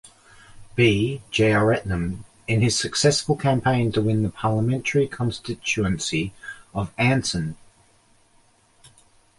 B. 0.73 1.21
Jeyaretnam, 1.31 2.23
in 2.47 2.61
his 2.61 2.75
successful 2.75 3.35
campaign 3.35 3.91
to 3.91 4.01
win 4.01 4.23
the 4.23 4.31
parliamentary 4.31 5.07
constituency 5.07 6.33
of 6.73 6.91
Anson. 6.97 7.55